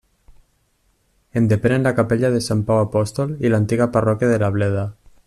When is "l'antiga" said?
3.55-3.91